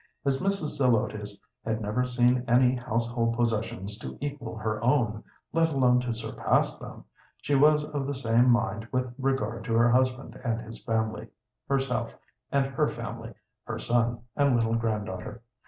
[0.25, 0.77] As Mrs.
[0.79, 6.79] Zelotes had never seen any household possessions to equal her own, let alone to surpass
[6.79, 7.05] them,
[7.39, 11.27] she was of the same mind with regard to her husband and his family,
[11.67, 12.15] herself
[12.51, 13.35] and her family,
[13.65, 15.43] her son and little granddaughter.